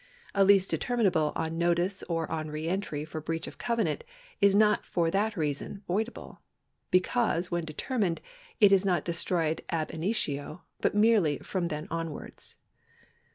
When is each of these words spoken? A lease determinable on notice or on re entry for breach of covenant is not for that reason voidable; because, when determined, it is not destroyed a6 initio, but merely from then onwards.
A 0.33 0.43
lease 0.43 0.67
determinable 0.67 1.31
on 1.35 1.59
notice 1.59 2.01
or 2.09 2.27
on 2.31 2.49
re 2.49 2.67
entry 2.67 3.05
for 3.05 3.21
breach 3.21 3.45
of 3.45 3.59
covenant 3.59 4.03
is 4.39 4.55
not 4.55 4.83
for 4.83 5.11
that 5.11 5.37
reason 5.37 5.83
voidable; 5.87 6.39
because, 6.89 7.51
when 7.51 7.65
determined, 7.65 8.19
it 8.59 8.71
is 8.71 8.83
not 8.83 9.05
destroyed 9.05 9.61
a6 9.69 9.91
initio, 9.91 10.63
but 10.79 10.95
merely 10.95 11.37
from 11.37 11.67
then 11.67 11.85
onwards. 11.91 12.55